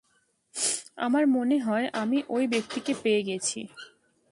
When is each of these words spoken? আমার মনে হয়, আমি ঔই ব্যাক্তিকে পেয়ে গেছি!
আমার 0.97 1.23
মনে 1.27 1.57
হয়, 1.59 1.85
আমি 1.93 2.17
ঔই 2.29 2.45
ব্যাক্তিকে 2.47 2.93
পেয়ে 3.03 3.21
গেছি! 3.23 3.59